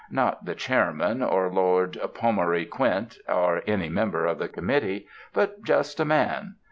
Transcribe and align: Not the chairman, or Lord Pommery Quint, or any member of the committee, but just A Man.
Not 0.09 0.45
the 0.45 0.55
chairman, 0.55 1.21
or 1.21 1.47
Lord 1.53 1.95
Pommery 2.15 2.65
Quint, 2.65 3.19
or 3.29 3.61
any 3.67 3.87
member 3.87 4.25
of 4.25 4.39
the 4.39 4.47
committee, 4.49 5.05
but 5.31 5.61
just 5.63 5.99
A 5.99 6.05
Man. 6.05 6.55